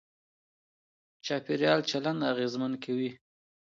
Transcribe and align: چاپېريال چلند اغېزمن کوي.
چاپېريال 1.25 1.79
چلند 1.89 2.19
اغېزمن 2.31 2.73
کوي. 2.83 3.09